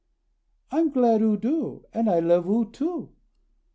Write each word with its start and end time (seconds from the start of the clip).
"I'm 0.71 0.89
glad 0.89 1.21
oo 1.21 1.37
do; 1.37 1.85
and 1.93 2.09
I 2.09 2.21
love 2.21 2.47
oo 2.47 2.67
too!" 2.71 3.11